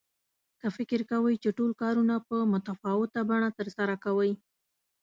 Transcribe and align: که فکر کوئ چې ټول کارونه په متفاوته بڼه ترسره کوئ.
که 0.61 0.67
فکر 0.77 0.99
کوئ 1.11 1.33
چې 1.43 1.49
ټول 1.57 1.71
کارونه 1.81 2.15
په 2.27 2.35
متفاوته 2.53 3.19
بڼه 3.29 3.49
ترسره 3.59 3.95
کوئ. 4.05 4.31